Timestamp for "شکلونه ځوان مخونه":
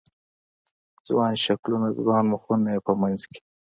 1.45-2.67